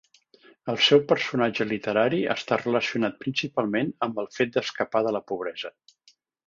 El 0.71 0.79
seu 0.85 1.01
personatge 1.11 1.67
literari 1.67 2.23
està 2.37 2.59
relacionat 2.63 3.21
principalment 3.27 3.95
amb 4.09 4.21
el 4.25 4.35
fet 4.39 4.55
d'escapar 4.59 5.09
de 5.11 5.19
la 5.19 5.27
pobresa. 5.33 5.77